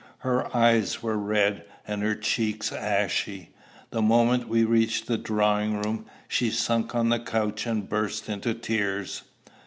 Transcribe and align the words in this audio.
Her 0.25 0.51
eyes 0.57 1.03
were 1.03 1.15
red, 1.15 1.63
and 1.87 2.01
her 2.01 2.15
cheeks 2.15 2.71
ashy. 2.73 3.51
The 3.91 4.01
moment 4.01 4.47
we 4.47 4.63
reached 4.63 5.05
the 5.05 5.19
drawing 5.19 5.79
room, 5.79 6.07
she 6.27 6.49
sunk 6.49 6.95
on 6.95 7.09
the 7.09 7.19
couch 7.19 7.67
and 7.67 7.87
burst 7.87 8.27
into 8.27 8.55
tears. 8.55 9.21